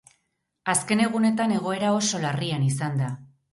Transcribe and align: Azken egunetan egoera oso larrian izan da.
Azken 0.73 1.03
egunetan 1.03 1.53
egoera 1.59 1.93
oso 1.99 2.25
larrian 2.27 2.67
izan 2.73 3.01
da. 3.05 3.15